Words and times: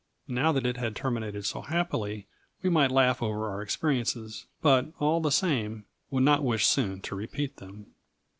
Now 0.27 0.51
that 0.51 0.65
it 0.65 0.77
had 0.77 0.95
terminated 0.95 1.45
so 1.45 1.61
happily 1.61 2.25
we 2.63 2.71
might 2.71 2.89
laugh 2.89 3.21
over 3.21 3.47
our 3.47 3.61
experiences, 3.61 4.47
but, 4.59 4.87
all 4.97 5.21
the 5.21 5.29
same, 5.29 5.85
would 6.09 6.23
not 6.23 6.43
wish 6.43 6.65
soon 6.65 7.01
to 7.01 7.13
repeat 7.15 7.57
them. 7.57 7.85